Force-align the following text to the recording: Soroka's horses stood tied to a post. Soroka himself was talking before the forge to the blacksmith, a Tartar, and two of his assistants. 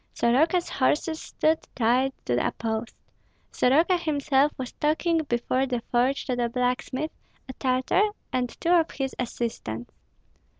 Soroka's 0.15 0.67
horses 0.67 1.21
stood 1.21 1.59
tied 1.75 2.11
to 2.25 2.33
a 2.43 2.51
post. 2.53 2.95
Soroka 3.51 3.97
himself 3.99 4.51
was 4.57 4.71
talking 4.71 5.19
before 5.25 5.67
the 5.67 5.81
forge 5.91 6.25
to 6.25 6.35
the 6.35 6.49
blacksmith, 6.49 7.11
a 7.47 7.53
Tartar, 7.53 8.09
and 8.33 8.49
two 8.59 8.71
of 8.71 8.89
his 8.89 9.13
assistants. 9.19 9.93